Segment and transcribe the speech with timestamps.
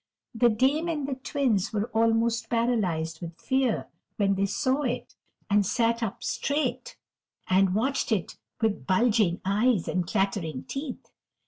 [0.33, 5.13] The Dame and the Twins were almost paralyzed with fear when they saw it,
[5.47, 6.97] and sat up straight
[7.47, 11.11] and watched it with bulging eyes and chattering teeth.